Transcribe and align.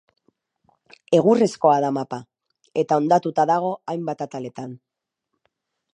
Egurrezkoa 1.17 1.75
da 1.85 1.91
mapa 1.99 2.19
eta 2.85 2.99
hondatuta 3.03 3.45
dago 3.53 3.69
hainbat 3.93 4.25
ataletan. 4.29 4.77